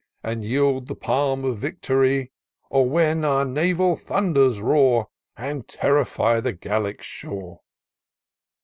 And 0.23 0.43
yield 0.43 0.87
the 0.87 0.95
palm 0.95 1.45
of 1.45 1.59
victory; 1.59 2.31
Or 2.71 2.89
when 2.89 3.23
our 3.23 3.45
naval 3.45 3.95
thunders 3.95 4.59
roar. 4.59 5.09
And 5.37 5.67
terrify 5.67 6.39
the 6.39 6.53
Gallic 6.53 7.03
shore. 7.03 7.59